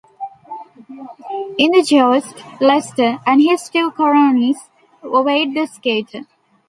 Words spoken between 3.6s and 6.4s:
two cronies await the skater.